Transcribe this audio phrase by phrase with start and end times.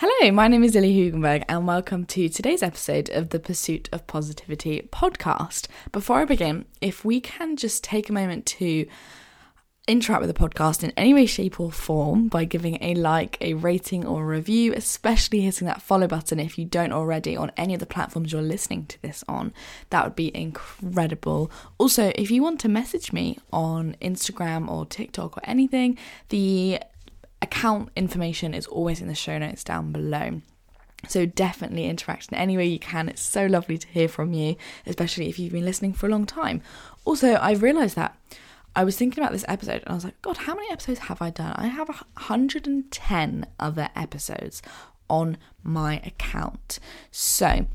[0.00, 4.06] Hello, my name is Lilly Hoogenberg, and welcome to today's episode of the Pursuit of
[4.06, 5.66] Positivity podcast.
[5.90, 8.86] Before I begin, if we can just take a moment to
[9.88, 13.54] interact with the podcast in any way, shape, or form by giving a like, a
[13.54, 17.74] rating, or a review, especially hitting that follow button if you don't already on any
[17.74, 19.52] of the platforms you're listening to this on.
[19.90, 21.50] That would be incredible.
[21.76, 26.78] Also, if you want to message me on Instagram or TikTok or anything, the
[27.40, 30.42] account information is always in the show notes down below.
[31.06, 33.08] So definitely interact in any way you can.
[33.08, 36.26] It's so lovely to hear from you, especially if you've been listening for a long
[36.26, 36.60] time.
[37.04, 38.16] Also, I've realised that
[38.74, 41.22] I was thinking about this episode and I was like, God, how many episodes have
[41.22, 41.54] I done?
[41.56, 44.60] I have 110 other episodes
[45.08, 46.78] on my account.
[47.10, 47.66] So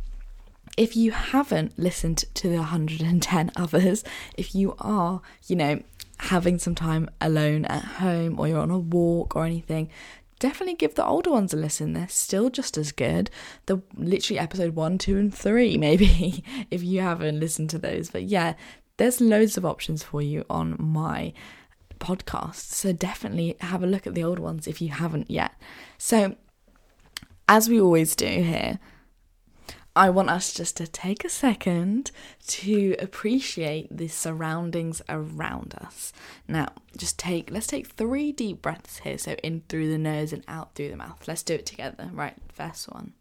[0.78, 4.04] if you haven't listened to the 110 others,
[4.38, 5.82] if you are, you know,
[6.24, 9.90] having some time alone at home or you're on a walk or anything,
[10.40, 11.94] definitely give the older ones a listen.
[11.94, 13.30] They're still just as good.
[13.66, 18.10] The literally episode one, two, and three, maybe, if you haven't listened to those.
[18.10, 18.54] But yeah,
[18.98, 21.34] there's loads of options for you on my
[22.00, 22.72] podcast.
[22.74, 25.54] So definitely have a look at the old ones if you haven't yet.
[25.98, 26.36] So,
[27.50, 28.80] as we always do here,
[29.96, 32.10] I want us just to take a second
[32.48, 36.12] to appreciate the surroundings around us.
[36.48, 39.20] Now, just take, let's take three deep breaths here.
[39.20, 41.28] So, in through the nose and out through the mouth.
[41.28, 42.10] Let's do it together.
[42.12, 43.14] Right, first one.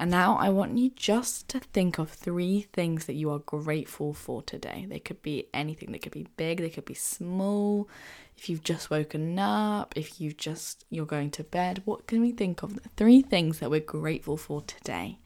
[0.00, 4.14] And now I want you just to think of three things that you are grateful
[4.14, 4.86] for today.
[4.88, 7.88] They could be anything, they could be big, they could be small.
[8.36, 12.30] If you've just woken up, if you've just you're going to bed, what can we
[12.30, 12.78] think of?
[12.96, 15.18] Three things that we're grateful for today.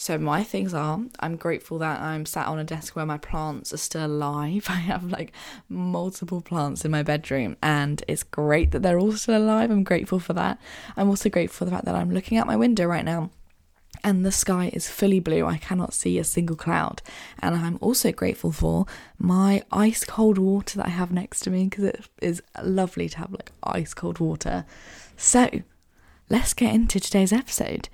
[0.00, 3.74] So my things are I'm grateful that I'm sat on a desk where my plants
[3.74, 4.66] are still alive.
[4.68, 5.32] I have like
[5.68, 9.72] multiple plants in my bedroom and it's great that they're all still alive.
[9.72, 10.58] I'm grateful for that.
[10.96, 13.30] I'm also grateful for the fact that I'm looking out my window right now
[14.04, 15.44] and the sky is fully blue.
[15.46, 17.02] I cannot see a single cloud.
[17.40, 18.86] And I'm also grateful for
[19.18, 23.18] my ice cold water that I have next to me because it is lovely to
[23.18, 24.64] have like ice cold water.
[25.16, 25.62] So,
[26.30, 27.88] let's get into today's episode.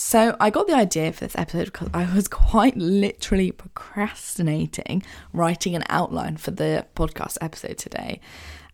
[0.00, 5.74] So, I got the idea for this episode because I was quite literally procrastinating writing
[5.74, 8.20] an outline for the podcast episode today.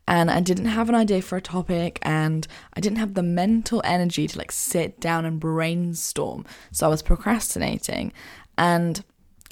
[0.06, 3.80] And I didn't have an idea for a topic, and I didn't have the mental
[3.86, 6.44] energy to like sit down and brainstorm.
[6.72, 8.12] So, I was procrastinating.
[8.58, 9.02] And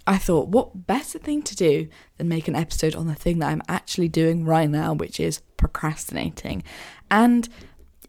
[0.06, 3.48] I thought, what better thing to do than make an episode on the thing that
[3.48, 6.64] I'm actually doing right now, which is procrastinating.
[7.10, 7.48] And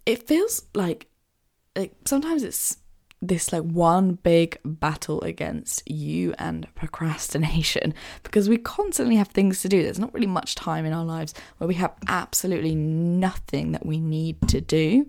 [0.06, 1.08] it feels like
[1.78, 2.78] like sometimes it's
[3.28, 9.70] this like one big battle against you and procrastination because we constantly have things to
[9.70, 9.82] do.
[9.82, 14.00] There's not really much time in our lives where we have absolutely nothing that we
[14.00, 15.08] need to do.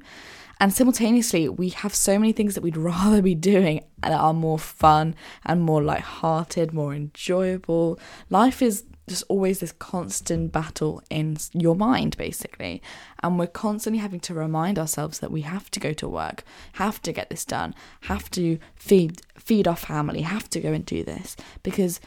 [0.60, 4.58] And simultaneously, we have so many things that we'd rather be doing that are more
[4.58, 7.98] fun and more light-hearted, more enjoyable.
[8.30, 12.82] Life is just always this constant battle in your mind, basically.
[13.22, 16.44] And we're constantly having to remind ourselves that we have to go to work,
[16.74, 20.86] have to get this done, have to feed feed our family, have to go and
[20.86, 22.00] do this because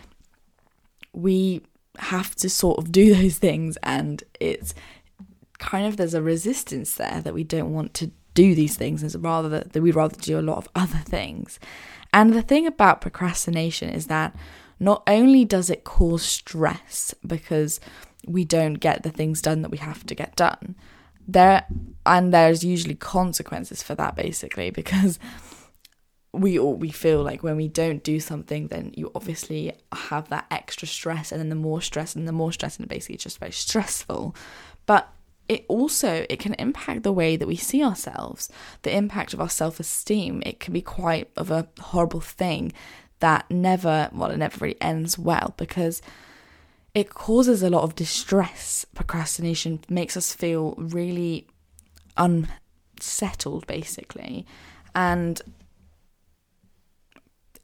[1.13, 1.61] we
[1.99, 4.73] have to sort of do those things and it's
[5.59, 9.23] kind of there's a resistance there that we don't want to do these things and
[9.23, 11.59] rather that we'd rather do a lot of other things.
[12.13, 14.35] And the thing about procrastination is that
[14.79, 17.79] not only does it cause stress because
[18.25, 20.75] we don't get the things done that we have to get done,
[21.27, 21.65] there
[22.05, 25.19] and there's usually consequences for that basically because
[26.33, 30.45] we all we feel like when we don't do something then you obviously have that
[30.51, 33.39] extra stress and then the more stress and the more stress and basically it's just
[33.39, 34.35] very stressful.
[34.85, 35.09] But
[35.49, 38.49] it also it can impact the way that we see ourselves
[38.81, 40.43] the impact of our self-esteem.
[40.45, 42.73] It can be quite of a horrible thing
[43.19, 46.01] that never, well, it never really ends well because
[46.93, 48.85] it causes a lot of distress.
[48.95, 51.47] Procrastination makes us feel really
[52.15, 54.45] unsettled, basically.
[54.95, 55.41] And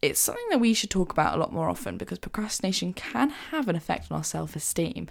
[0.02, 3.68] it's something that we should talk about a lot more often because procrastination can have
[3.68, 5.08] an effect on our self esteem.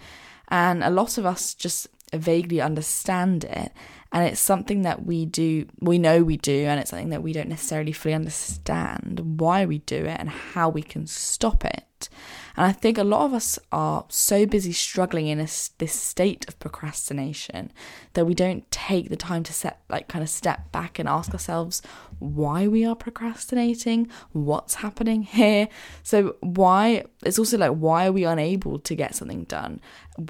[0.49, 1.87] And a lot of us just
[2.17, 3.71] vaguely understand it.
[4.11, 7.33] And it's something that we do we know we do and it's something that we
[7.33, 12.09] don't necessarily fully understand why we do it and how we can stop it
[12.55, 15.47] And I think a lot of us are so busy struggling in a,
[15.77, 17.71] this state of procrastination
[18.13, 21.31] that we don't take the time to set, like, kind of step back and ask
[21.33, 21.81] ourselves
[22.19, 25.67] why we are procrastinating, what's happening here.
[26.03, 29.81] So, why, it's also like, why are we unable to get something done?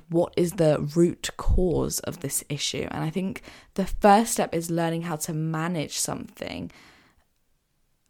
[0.10, 2.88] What is the root cause of this issue?
[2.90, 3.42] And I think
[3.74, 6.72] the first step is learning how to manage something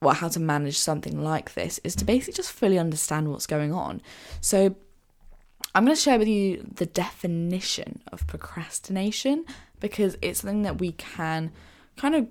[0.04, 3.74] well, how to manage something like this is to basically just fully understand what's going
[3.74, 4.02] on.
[4.42, 4.76] So,
[5.76, 9.46] I'm going to share with you the definition of procrastination
[9.80, 11.52] because it's something that we can
[11.98, 12.28] kind of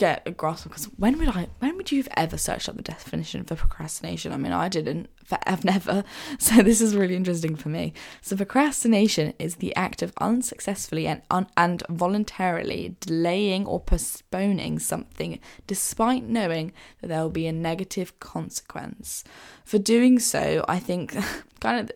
[0.00, 2.82] get a grasp because when would I when would you have ever searched up the
[2.82, 4.32] definition for procrastination?
[4.32, 5.10] I mean I didn't
[5.46, 6.04] I've never
[6.38, 7.92] so this is really interesting for me.
[8.22, 15.38] So procrastination is the act of unsuccessfully and un, and voluntarily delaying or postponing something
[15.66, 16.72] despite knowing
[17.02, 19.22] that there will be a negative consequence.
[19.66, 21.14] For doing so, I think
[21.60, 21.92] kind of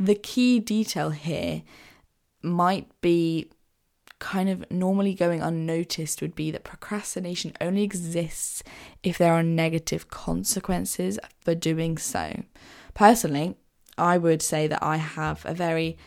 [0.00, 1.62] the key detail here
[2.42, 3.50] might be
[4.18, 8.62] kind of normally going unnoticed would be that procrastination only exists
[9.02, 12.42] if there are negative consequences for doing so.
[12.94, 13.56] Personally,
[13.98, 15.98] I would say that I have a very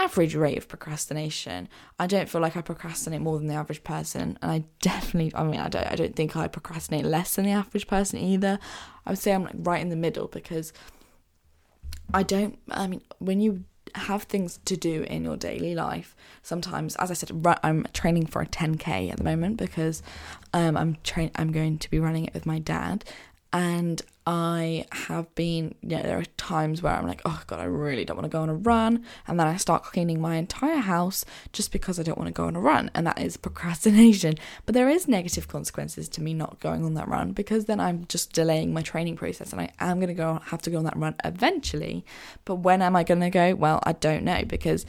[0.00, 1.68] average rate of procrastination.
[1.98, 5.44] I don't feel like I procrastinate more than the average person, and I definitely, I
[5.44, 8.58] mean, I don't, I don't think I procrastinate less than the average person either.
[9.04, 10.72] I would say I'm like right in the middle because
[12.14, 12.58] I don't.
[12.70, 13.64] I mean, when you
[13.94, 16.14] have things to do in your daily life.
[16.42, 17.30] Sometimes, as I said,
[17.62, 20.02] I'm training for a 10k at the moment because
[20.52, 23.04] um, I'm train I'm going to be running it with my dad,
[23.52, 28.04] and I have been, know, there are times where I'm like, oh God, I really
[28.04, 29.02] don't want to go on a run.
[29.26, 32.44] And then I start cleaning my entire house just because I don't want to go
[32.44, 32.90] on a run.
[32.94, 34.34] And that is procrastination.
[34.66, 38.04] But there is negative consequences to me not going on that run because then I'm
[38.08, 40.84] just delaying my training process and I am going to go have to go on
[40.84, 42.04] that run eventually.
[42.44, 43.54] But when am I going to go?
[43.54, 44.84] Well, I don't know because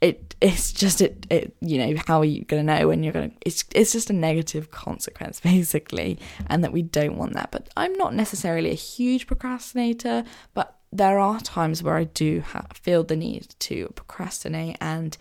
[0.00, 3.12] it it's just it, it you know how are you going to know when you're
[3.12, 6.18] going to it's it's just a negative consequence basically
[6.48, 7.50] and that we don't want that.
[7.50, 10.24] But i'm not necessarily a huge procrastinator
[10.54, 15.16] but there are times where i do have, feel the need to procrastinate and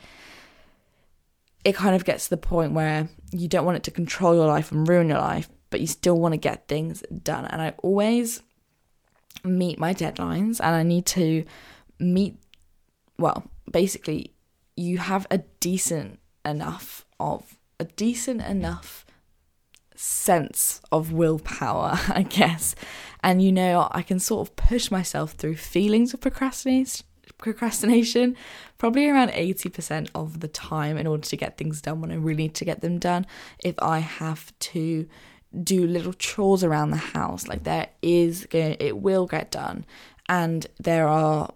[1.65, 4.47] it kind of gets to the point where you don't want it to control your
[4.47, 7.45] life and ruin your life but you still want to get things done.
[7.45, 8.41] And i always
[9.43, 11.45] meet my deadlines and i need to
[11.99, 12.37] meet
[13.17, 14.33] well basically
[14.79, 19.05] you have a decent enough of a decent enough
[19.95, 22.75] sense of willpower, I guess.
[23.21, 27.05] And you know, I can sort of push myself through feelings of procrastination
[27.37, 28.35] procrastination
[28.77, 32.43] probably around 80% of the time in order to get things done when I really
[32.43, 33.25] need to get them done.
[33.63, 35.07] If I have to
[35.63, 39.85] do little chores around the house, like there is going it will get done.
[40.27, 41.53] And there are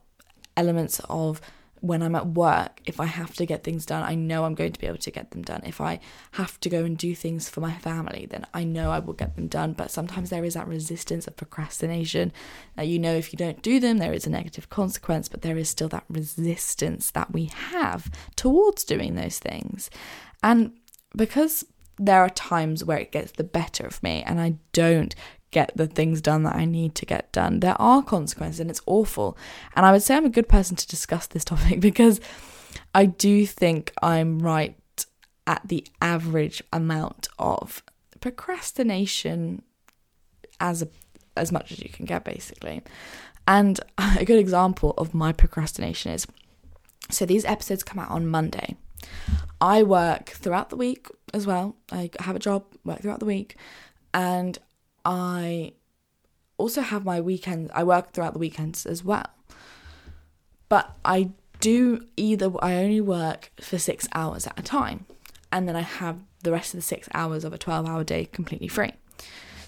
[0.55, 1.41] elements of
[1.83, 4.71] when I'm at work, if I have to get things done, I know I'm going
[4.71, 5.63] to be able to get them done.
[5.65, 5.99] If I
[6.31, 9.35] have to go and do things for my family, then I know I will get
[9.35, 9.73] them done.
[9.73, 12.31] But sometimes there is that resistance of procrastination.
[12.77, 15.57] That you know, if you don't do them, there is a negative consequence, but there
[15.57, 19.89] is still that resistance that we have towards doing those things.
[20.41, 20.71] And
[21.17, 21.65] because
[21.99, 25.13] there are times where it gets the better of me and I don't
[25.53, 27.61] get the things done that I need to get done.
[27.61, 29.37] There are consequences and it's awful.
[29.75, 32.19] And I would say I'm a good person to discuss this topic because
[32.93, 34.75] I do think I'm right
[35.47, 37.83] at the average amount of
[38.19, 39.61] procrastination
[40.59, 40.87] as a,
[41.37, 42.81] as much as you can get basically.
[43.47, 46.27] And a good example of my procrastination is
[47.09, 48.75] so these episodes come out on Monday.
[49.59, 51.75] I work throughout the week as well.
[51.91, 53.57] I have a job, work throughout the week,
[54.13, 54.57] and
[55.05, 55.73] I
[56.57, 59.25] also have my weekends, I work throughout the weekends as well.
[60.69, 65.05] But I do either, I only work for six hours at a time,
[65.51, 68.25] and then I have the rest of the six hours of a 12 hour day
[68.25, 68.91] completely free.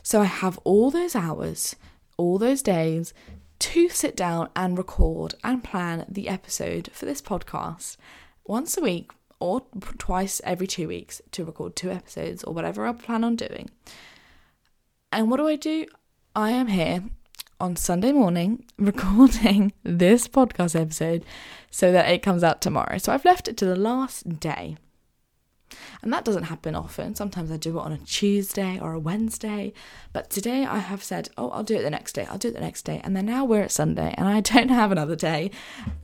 [0.03, 1.75] So I have all those hours,
[2.17, 3.13] all those days
[3.59, 7.97] to sit down and record and plan the episode for this podcast
[8.45, 9.61] once a week or
[9.97, 13.69] twice every two weeks to record two episodes or whatever I plan on doing.
[15.15, 15.85] And what do I do?
[16.35, 17.01] I am here
[17.61, 21.23] on Sunday morning recording this podcast episode
[21.71, 22.97] so that it comes out tomorrow.
[22.97, 24.75] So I've left it to the last day.
[26.01, 27.15] And that doesn't happen often.
[27.15, 29.71] Sometimes I do it on a Tuesday or a Wednesday.
[30.11, 32.27] But today I have said, oh, I'll do it the next day.
[32.29, 32.99] I'll do it the next day.
[33.01, 35.49] And then now we're at Sunday and I don't have another day.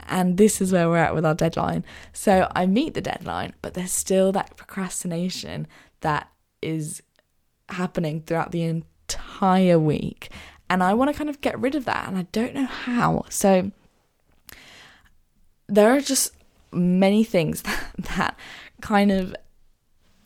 [0.08, 1.84] And this is where we're at with our deadline.
[2.14, 5.66] So I meet the deadline, but there's still that procrastination
[6.00, 6.30] that
[6.62, 7.02] is
[7.68, 8.62] happening throughout the
[9.12, 10.30] entire week.
[10.68, 13.24] And I want to kind of get rid of that, and I don't know how.
[13.28, 13.70] So
[15.68, 16.32] there are just
[16.72, 18.36] many things that, that
[18.80, 19.34] kind of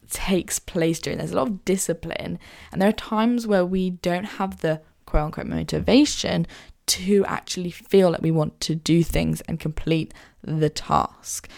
[0.08, 2.38] takes place during there's a lot of discipline
[2.70, 6.46] and there are times where we don't have the quote unquote motivation
[6.86, 11.48] to actually feel like we want to do things and complete the task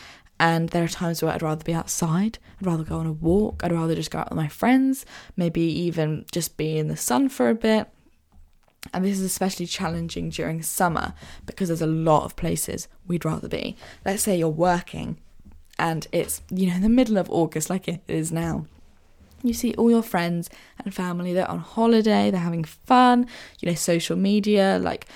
[0.40, 3.62] and there are times where I'd rather be outside, I'd rather go on a walk,
[3.64, 5.04] I'd rather just go out with my friends,
[5.36, 7.88] maybe even just be in the sun for a bit.
[8.94, 11.12] And this is especially challenging during summer
[11.46, 13.76] because there's a lot of places we'd rather be.
[14.04, 15.18] Let's say you're working
[15.78, 18.66] and it's, you know, the middle of August like it is now.
[19.42, 20.48] You see all your friends
[20.82, 23.26] and family, they're on holiday, they're having fun,
[23.60, 25.06] you know, social media, like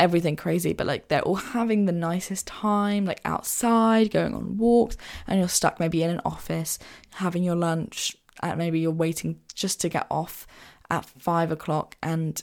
[0.00, 4.96] everything crazy, but like they're all having the nicest time, like outside, going on walks,
[5.28, 6.78] and you're stuck maybe in an office,
[7.14, 10.46] having your lunch, and maybe you're waiting just to get off
[10.90, 12.42] at five o'clock, and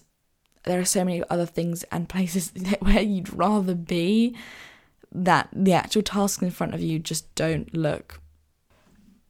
[0.64, 4.38] there are so many other things and places where you'd rather be
[5.12, 8.22] that the actual tasks in front of you just don't look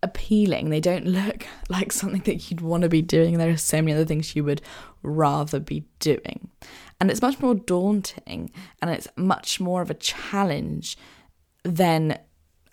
[0.04, 0.70] appealing.
[0.70, 3.38] They don't look like something that you'd want to be doing.
[3.38, 4.62] There are so many other things you would
[5.04, 6.50] rather be doing.
[7.00, 8.52] And it's much more daunting
[8.82, 10.98] and it's much more of a challenge
[11.64, 12.18] than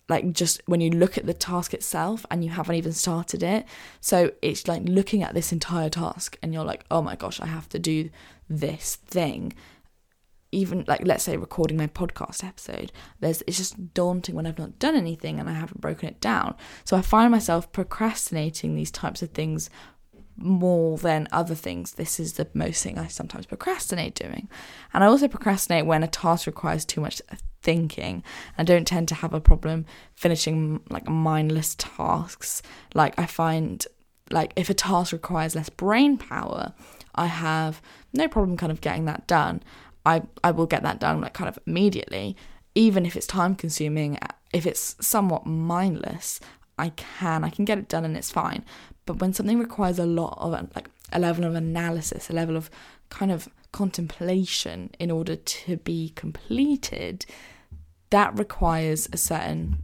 [0.08, 3.64] like just when you look at the task itself and you haven't even started it.
[4.00, 7.46] So it's like looking at this entire task and you're like, oh my gosh, I
[7.46, 8.10] have to do
[8.48, 9.54] this thing.
[10.52, 14.78] Even like let's say recording my podcast episode, there's it's just daunting when I've not
[14.78, 16.54] done anything and I haven't broken it down.
[16.84, 19.68] So I find myself procrastinating these types of things
[20.36, 21.92] more than other things.
[21.92, 24.48] This is the most thing I sometimes procrastinate doing.
[24.92, 27.22] And I also procrastinate when a task requires too much
[27.62, 28.22] thinking.
[28.58, 32.62] I don't tend to have a problem finishing like mindless tasks.
[32.94, 33.84] Like I find
[34.30, 36.72] like if a task requires less brain power,
[37.14, 37.80] I have
[38.12, 39.62] no problem kind of getting that done.
[40.06, 42.36] I I will get that done like kind of immediately,
[42.74, 44.18] even if it's time consuming.
[44.52, 46.40] If it's somewhat mindless,
[46.78, 48.64] I can I can get it done and it's fine.
[49.06, 52.70] But when something requires a lot of like a level of analysis, a level of
[53.10, 57.26] kind of contemplation in order to be completed,
[58.10, 59.78] that requires a certain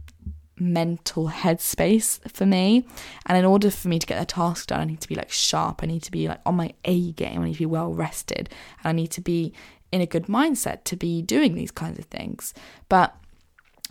[0.57, 2.85] mental headspace for me.
[3.25, 5.31] And in order for me to get the task done, I need to be like
[5.31, 5.81] sharp.
[5.83, 7.41] I need to be like on my A game.
[7.41, 8.49] I need to be well rested.
[8.83, 9.53] And I need to be
[9.91, 12.53] in a good mindset to be doing these kinds of things.
[12.87, 13.15] But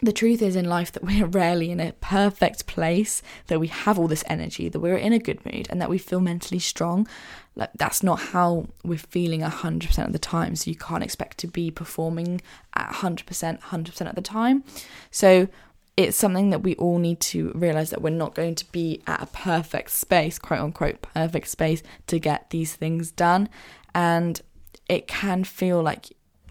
[0.02, 3.98] the truth is in life that we're rarely in a perfect place, that we have
[3.98, 7.06] all this energy, that we're in a good mood, and that we feel mentally strong.
[7.54, 10.56] Like that's not how we're feeling 100% of the time.
[10.56, 12.40] So you can't expect to be performing
[12.74, 14.64] at 100%, 100% of the time.
[15.10, 15.48] So
[15.96, 19.22] it's something that we all need to realize that we're not going to be at
[19.22, 23.48] a perfect space, quote unquote, perfect space to get these things done.
[23.94, 24.40] And
[24.88, 26.06] it can feel like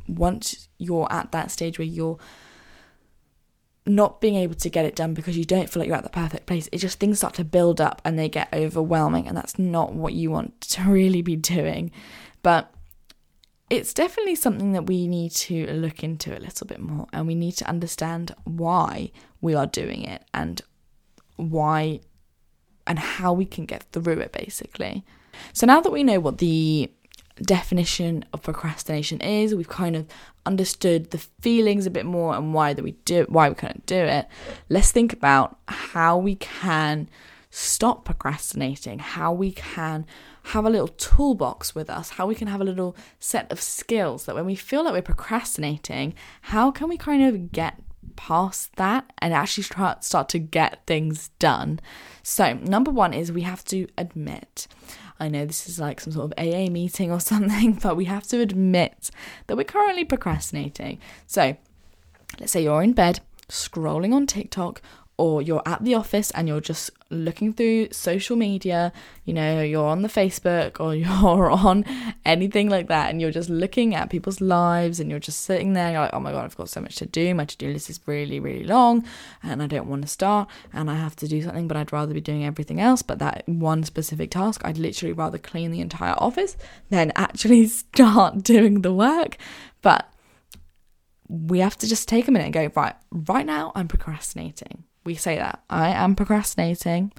[0.08, 2.20] once you're at that stage where you're
[3.90, 6.10] not being able to get it done because you don't feel like you're at the
[6.10, 6.70] perfect place.
[6.72, 10.14] It just things start to build up and they get overwhelming, and that's not what
[10.14, 11.92] you want to really be doing.
[12.42, 12.74] But
[13.70, 17.36] it's definitely something that we need to look into a little bit more, and we
[17.36, 20.62] need to understand why we are doing it and
[21.36, 22.02] why
[22.88, 25.06] and how we can get through it basically.
[25.54, 26.92] So now that we know what the
[27.44, 29.56] definition of procrastination is.
[29.56, 30.08] We've kind of
[30.46, 33.96] understood the feelings a bit more and why that we do why we couldn't do
[33.96, 34.28] it.
[34.70, 37.10] Let's think about how we can
[37.52, 40.06] stop procrastinating, how we can
[40.44, 44.26] have a little toolbox with us, how we can have a little set of skills
[44.26, 47.80] that when we feel like we're procrastinating, how can we kind of get
[48.20, 51.80] past that and actually start start to get things done.
[52.22, 54.68] So, number 1 is we have to admit
[55.20, 58.28] I know this is like some sort of AA meeting or something, but we have
[58.28, 59.12] to admit
[59.48, 61.00] that we're currently procrastinating.
[61.28, 61.58] So,
[62.40, 64.82] let's say you're in bed scrolling on TikTok
[65.20, 68.94] or you're at the office and you're just looking through social media,
[69.26, 71.84] you know, you're on the Facebook or you're on
[72.24, 75.92] anything like that, and you're just looking at people's lives and you're just sitting there,
[75.92, 77.36] you're like, oh my God, I've got so much to do.
[77.36, 79.04] My to do list is really, really long
[79.44, 82.14] and I don't want to start and I have to do something, but I'd rather
[82.14, 83.02] be doing everything else.
[83.02, 86.56] But that one specific task, I'd literally rather clean the entire office
[86.90, 89.36] than actually start doing the work.
[89.82, 90.10] But
[91.28, 95.16] we have to just take a minute and go, right, right now I'm procrastinating we
[95.16, 95.64] say that.
[95.72, 97.12] I am procrastinating.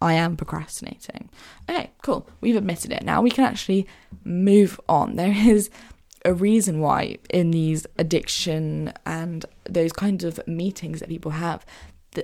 [0.00, 1.28] I am procrastinating.
[1.68, 2.26] Okay, cool.
[2.40, 3.02] We've admitted it.
[3.02, 3.86] Now we can actually
[4.24, 5.16] move on.
[5.16, 5.68] There is
[6.24, 11.66] a reason why in these addiction and those kinds of meetings that people have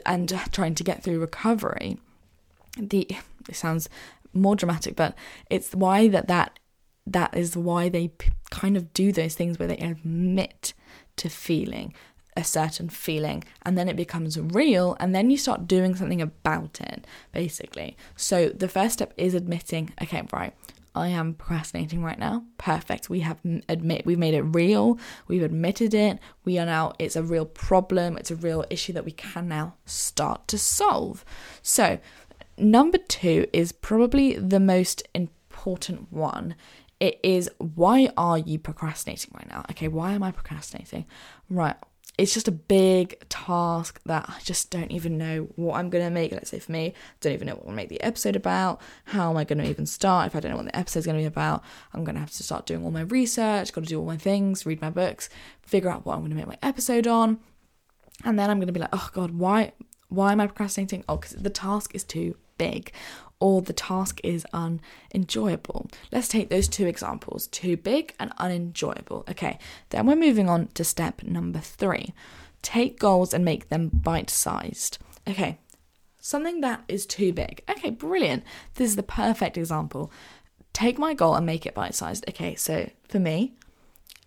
[0.06, 1.98] and trying to get through recovery
[2.78, 3.06] the
[3.48, 3.90] it sounds
[4.32, 5.14] more dramatic but
[5.50, 6.58] it's why that that
[7.06, 8.10] that is why they
[8.50, 10.72] kind of do those things where they admit
[11.16, 11.92] to feeling
[12.40, 16.80] a certain feeling and then it becomes real and then you start doing something about
[16.80, 20.54] it basically so the first step is admitting okay right
[20.94, 22.44] I am procrastinating right now.
[22.58, 23.08] Perfect.
[23.08, 24.98] We have admit we've made it real.
[25.28, 26.18] We've admitted it.
[26.44, 28.16] We are now it's a real problem.
[28.16, 31.24] It's a real issue that we can now start to solve.
[31.62, 32.00] So,
[32.58, 36.56] number 2 is probably the most important one.
[36.98, 39.64] It is why are you procrastinating right now?
[39.70, 41.06] Okay, why am I procrastinating?
[41.48, 41.76] Right
[42.20, 46.10] it's just a big task that I just don't even know what I'm going to
[46.10, 46.32] make.
[46.32, 48.82] Let's say for me, don't even know what I'm going to make the episode about.
[49.06, 50.26] How am I going to even start?
[50.26, 52.30] If I don't know what the episode's going to be about, I'm going to have
[52.32, 55.30] to start doing all my research, got to do all my things, read my books,
[55.62, 57.38] figure out what I'm going to make my episode on.
[58.22, 59.72] And then I'm going to be like, oh God, why,
[60.08, 61.04] why am I procrastinating?
[61.08, 62.92] Oh, because the task is too big
[63.40, 65.88] or the task is unenjoyable.
[66.12, 69.24] Let's take those two examples too big and unenjoyable.
[69.28, 72.14] Okay, then we're moving on to step number three
[72.62, 74.98] take goals and make them bite sized.
[75.28, 75.58] Okay,
[76.20, 77.62] something that is too big.
[77.68, 78.44] Okay, brilliant.
[78.74, 80.12] This is the perfect example.
[80.72, 82.28] Take my goal and make it bite sized.
[82.28, 83.54] Okay, so for me,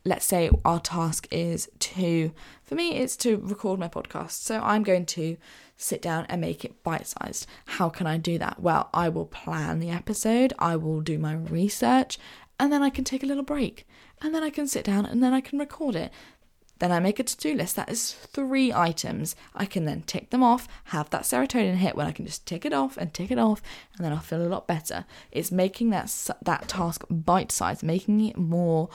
[0.05, 2.31] let's say our task is to,
[2.63, 4.31] for me, it's to record my podcast.
[4.31, 5.37] So I'm going to
[5.77, 7.47] sit down and make it bite sized.
[7.65, 8.59] How can I do that?
[8.59, 12.17] Well, I will plan the episode, I will do my research,
[12.59, 13.87] and then I can take a little break.
[14.21, 16.11] And then I can sit down and then I can record it.
[16.79, 17.75] Then I make a to do list.
[17.75, 19.35] That is three items.
[19.55, 22.65] I can then tick them off, have that serotonin hit when I can just tick
[22.65, 23.61] it off and tick it off,
[23.95, 25.05] and then I'll feel a lot better.
[25.31, 26.13] It's making that
[26.43, 28.89] that task bite sized, making it more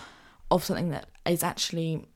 [0.51, 2.07] of something that is actually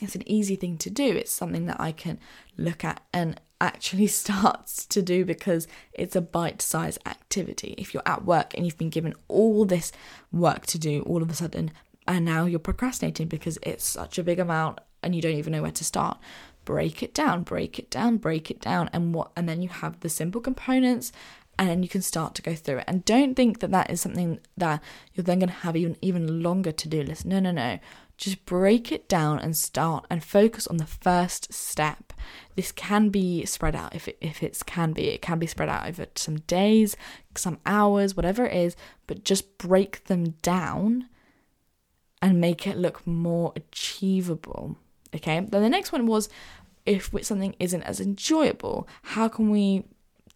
[0.00, 1.04] it's an easy thing to do.
[1.04, 2.18] It's something that I can
[2.56, 7.74] look at and actually starts to do because it's a bite sized activity.
[7.78, 9.92] If you're at work and you've been given all this
[10.32, 11.70] work to do all of a sudden,
[12.06, 15.62] and now you're procrastinating because it's such a big amount and you don't even know
[15.62, 16.18] where to start.
[16.64, 20.00] Break it down, break it down, break it down, and what, and then you have
[20.00, 21.10] the simple components,
[21.58, 22.84] and then you can start to go through it.
[22.86, 24.82] And don't think that that is something that
[25.14, 27.24] you're then going to have even even longer to do list.
[27.24, 27.78] No, no, no.
[28.20, 32.12] Just break it down and start and focus on the first step.
[32.54, 35.08] This can be spread out if it, if it can be.
[35.08, 36.98] It can be spread out over some days,
[37.34, 41.08] some hours, whatever it is, but just break them down
[42.20, 44.76] and make it look more achievable.
[45.14, 45.40] Okay?
[45.40, 46.28] Then the next one was
[46.84, 49.84] if something isn't as enjoyable, how can we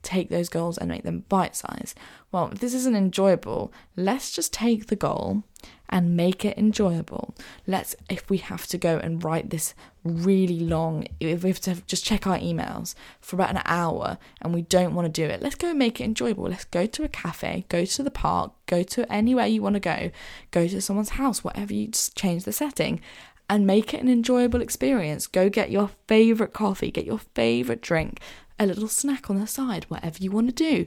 [0.03, 1.99] take those goals and make them bite sized?
[2.33, 5.45] Well, if this isn't enjoyable, let's just take the goal
[5.89, 7.35] and make it enjoyable.
[7.67, 11.83] Let's, if we have to go and write this really long, if we have to
[11.87, 15.43] just check our emails for about an hour and we don't want to do it,
[15.43, 16.45] let's go and make it enjoyable.
[16.45, 19.81] Let's go to a cafe, go to the park, go to anywhere you want to
[19.81, 20.11] go,
[20.51, 23.01] go to someone's house, whatever you just change the setting
[23.49, 25.27] and make it an enjoyable experience.
[25.27, 28.21] Go get your favorite coffee, get your favorite drink,
[28.59, 30.87] a little snack on the side, whatever you want to do.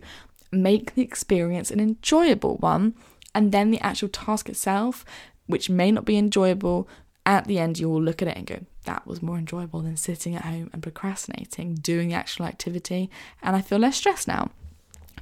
[0.51, 2.95] Make the experience an enjoyable one
[3.37, 5.05] and then the actual task itself,
[5.45, 6.89] which may not be enjoyable,
[7.23, 9.95] at the end you will look at it and go, that was more enjoyable than
[9.95, 13.11] sitting at home and procrastinating, doing the actual activity,
[13.43, 14.49] and I feel less stressed now.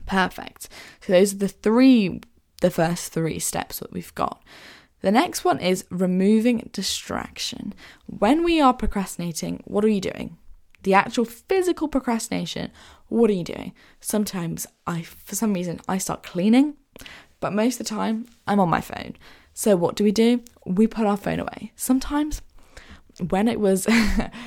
[0.06, 0.70] Perfect.
[1.02, 2.22] So those are the three,
[2.62, 4.42] the first three steps that we've got.
[5.02, 7.74] The next one is removing distraction.
[8.06, 10.38] When we are procrastinating, what are you doing?
[10.84, 12.72] The actual physical procrastination,
[13.10, 13.74] what are you doing?
[14.00, 16.76] Sometimes I, for some reason, I start cleaning
[17.46, 19.16] but most of the time, I'm on my phone.
[19.54, 20.42] So what do we do?
[20.66, 21.74] We put our phone away.
[21.76, 22.42] Sometimes
[23.20, 23.86] when it was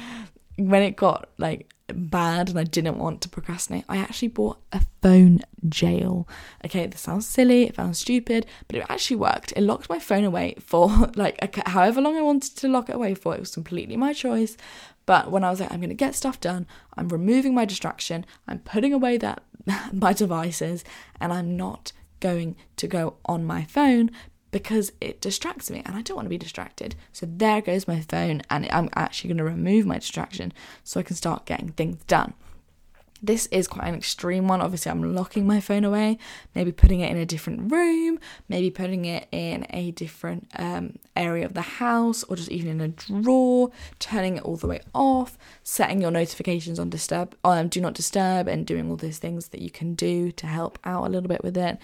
[0.56, 4.82] when it got like bad and I didn't want to procrastinate, I actually bought a
[5.00, 6.26] phone jail.
[6.64, 9.52] Okay, this sounds silly, it sounds stupid, but it actually worked.
[9.52, 13.14] It locked my phone away for like however long I wanted to lock it away
[13.14, 13.32] for.
[13.32, 14.56] It was completely my choice.
[15.06, 18.26] But when I was like, I'm going to get stuff done, I'm removing my distraction,
[18.48, 19.44] I'm putting away that
[19.92, 20.82] my devices,
[21.20, 24.10] and I'm not going to go on my phone
[24.50, 26.94] because it distracts me and I don't want to be distracted.
[27.12, 30.52] So there goes my phone, and I'm actually going to remove my distraction
[30.84, 32.34] so I can start getting things done.
[33.22, 34.60] This is quite an extreme one.
[34.60, 36.18] Obviously, I'm locking my phone away,
[36.54, 41.44] maybe putting it in a different room, maybe putting it in a different um, area
[41.44, 45.36] of the house, or just even in a drawer, turning it all the way off,
[45.64, 49.60] setting your notifications on disturb, um, do not disturb, and doing all those things that
[49.60, 51.78] you can do to help out a little bit with it.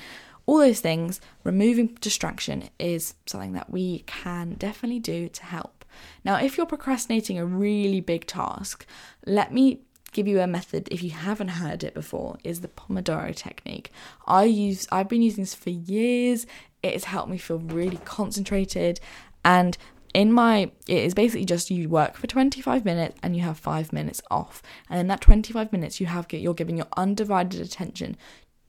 [0.46, 5.84] All those things, removing distraction is something that we can definitely do to help.
[6.24, 8.86] Now, if you're procrastinating a really big task,
[9.26, 9.80] let me
[10.14, 13.90] give you a method if you haven't heard it before is the pomodoro technique.
[14.26, 16.46] I use i've been using this for years.
[16.82, 19.00] It has helped me feel really concentrated.
[19.44, 19.76] And
[20.14, 23.92] in my it is basically just you work for 25 minutes and you have 5
[23.92, 24.62] minutes off.
[24.88, 28.16] And in that 25 minutes you have you're giving your undivided attention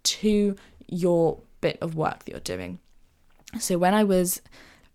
[0.04, 0.56] to
[0.88, 2.80] your bit of work that you're doing.
[3.60, 4.42] So when i was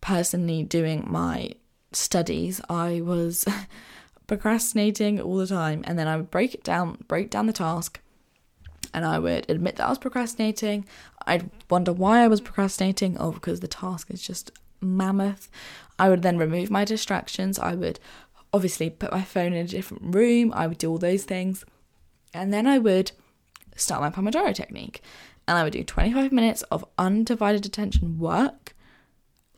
[0.01, 1.51] personally doing my
[1.93, 3.45] studies i was
[4.31, 8.01] procrastinating all the time and then i would break it down break down the task
[8.93, 10.85] and I would admit that I was procrastinating.
[11.27, 13.17] I'd wonder why I was procrastinating.
[13.19, 15.49] Oh, because the task is just mammoth.
[15.99, 17.59] I would then remove my distractions.
[17.59, 18.01] I would
[18.53, 20.53] obviously put my phone in a different room.
[20.55, 21.65] I would do all those things.
[22.35, 23.13] And then I would
[23.77, 25.03] start my Pomodoro technique.
[25.47, 28.75] And I would do 25 minutes of undivided attention work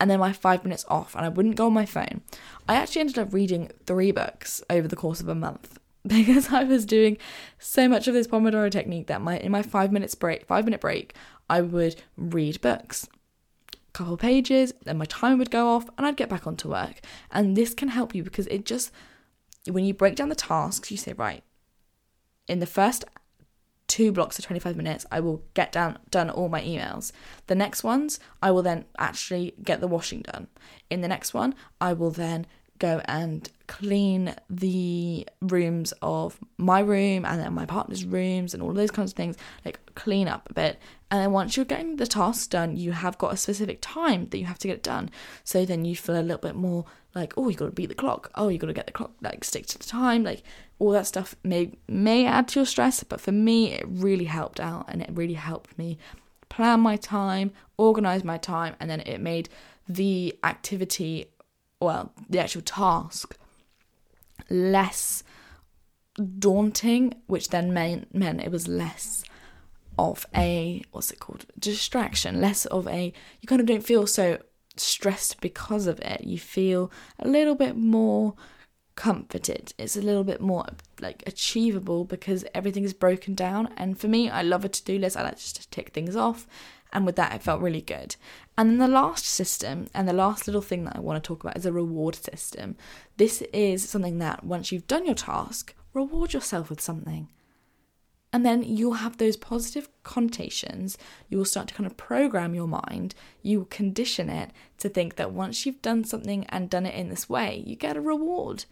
[0.03, 1.15] and then my five minutes off.
[1.15, 2.23] And I wouldn't go on my phone.
[2.69, 6.65] I actually ended up reading three books over the course of a month because I
[6.65, 7.19] was doing
[7.61, 10.81] so much of this Pomodoro technique that my in my five minutes break, five minute
[10.81, 11.15] break,
[11.49, 13.09] I would read books
[13.93, 17.03] couple pages, then my time would go off and I'd get back onto work.
[17.31, 18.91] And this can help you because it just,
[19.71, 21.45] when you break down the tasks, you say, right,
[22.49, 23.05] in the first
[23.93, 27.13] two blocks of 25 minutes, I will get down done all my emails.
[27.49, 30.47] The next ones, I will then actually get the washing done.
[30.89, 32.47] In the next one, I will then
[32.83, 38.73] go and clean the rooms of my room and then my partner's rooms and all
[38.73, 40.79] those kinds of things, like clean up a bit.
[41.11, 44.39] And then once you're getting the tasks done, you have got a specific time that
[44.39, 45.11] you have to get it done.
[45.45, 47.95] So then you feel a little bit more like, oh, you got to beat the
[47.95, 48.31] clock.
[48.35, 50.25] Oh, you got to get the clock, like stick to the time.
[50.25, 50.43] Like
[50.81, 54.59] all that stuff may may add to your stress, but for me, it really helped
[54.59, 55.99] out and it really helped me
[56.49, 59.49] plan my time, organize my time, and then it made
[59.89, 61.27] the activity
[61.83, 63.37] well, the actual task
[64.51, 65.23] less
[66.39, 69.25] daunting, which then meant, meant it was less
[69.99, 71.47] of a what's it called?
[71.59, 74.39] Distraction less of a you kind of don't feel so
[74.77, 76.25] stressed because of it.
[76.25, 78.35] You feel a little bit more
[78.95, 79.75] comforted.
[79.79, 80.67] It's a little bit more
[81.01, 83.69] like achievable because everything is broken down.
[83.77, 85.17] And for me i love a to-do list.
[85.17, 86.47] I like just to tick things off
[86.93, 88.17] and with that, it felt really good.
[88.57, 91.43] And then the last system, and the last little thing that I want to talk
[91.43, 92.77] about is a reward system.
[93.17, 97.29] This is something that once you've done your task, reward yourself with something.
[98.35, 100.97] And then you'll have those positive connotations.
[101.29, 103.15] You will start to kind of program your mind.
[103.43, 107.29] You condition it to think that once you've done something and done it in this
[107.29, 108.65] way, you get a reward.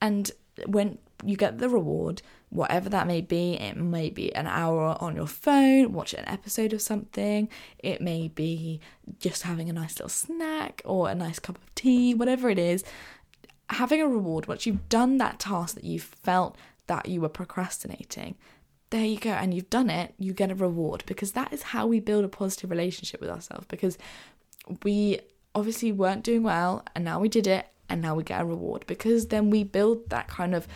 [0.00, 0.30] And
[0.66, 3.54] when you get the reward, whatever that may be.
[3.54, 7.48] It may be an hour on your phone, watch an episode of something.
[7.78, 8.80] It may be
[9.18, 12.84] just having a nice little snack or a nice cup of tea, whatever it is.
[13.70, 16.56] Having a reward once you've done that task that you felt
[16.88, 18.34] that you were procrastinating,
[18.90, 21.86] there you go, and you've done it, you get a reward because that is how
[21.86, 23.96] we build a positive relationship with ourselves because
[24.82, 25.20] we
[25.54, 28.84] obviously weren't doing well and now we did it and now we get a reward
[28.86, 30.66] because then we build that kind of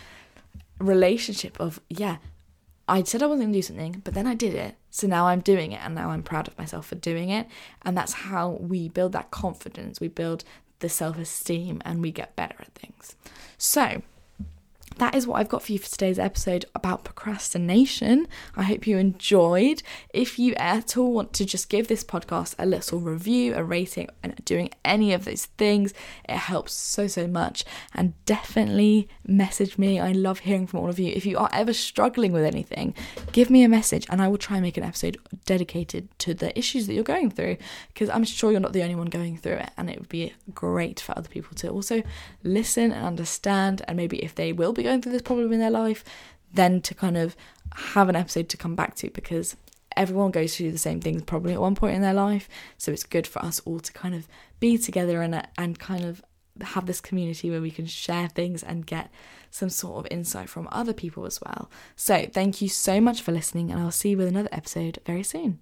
[0.79, 2.17] relationship of yeah
[2.87, 4.75] I said I wasn't going to do something, but then I did it.
[4.91, 7.47] So now I'm doing it, and now I'm proud of myself for doing it.
[7.81, 10.45] And that's how we build that confidence, we build
[10.79, 13.15] the self esteem, and we get better at things.
[13.57, 14.03] So,
[14.97, 18.27] that is what I've got for you for today's episode about procrastination.
[18.55, 19.83] I hope you enjoyed.
[20.13, 24.09] If you at all want to just give this podcast a little review, a rating,
[24.23, 25.93] and doing any of those things,
[26.27, 27.63] it helps so, so much.
[27.93, 29.99] And definitely message me.
[29.99, 31.11] I love hearing from all of you.
[31.13, 32.95] If you are ever struggling with anything,
[33.31, 36.57] give me a message and I will try and make an episode dedicated to the
[36.57, 37.57] issues that you're going through
[37.89, 39.69] because I'm sure you're not the only one going through it.
[39.77, 42.01] And it would be great for other people to also
[42.43, 43.83] listen and understand.
[43.87, 46.03] And maybe if they will be going through this problem in their life,
[46.53, 47.35] then to kind of
[47.73, 49.55] have an episode to come back to because
[49.95, 52.47] everyone goes through the same things probably at one point in their life.
[52.77, 54.27] So it's good for us all to kind of
[54.59, 56.23] be together and and kind of
[56.61, 59.11] have this community where we can share things and get
[59.51, 61.69] some sort of insight from other people as well.
[61.95, 65.23] So thank you so much for listening, and I'll see you with another episode very
[65.23, 65.59] soon.